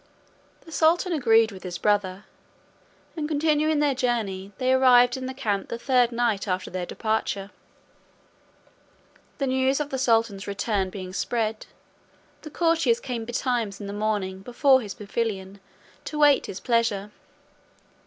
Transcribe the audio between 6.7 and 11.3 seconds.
their departure. The news of the sultan's return being